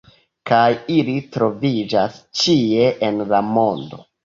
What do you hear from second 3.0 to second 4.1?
en la mondo.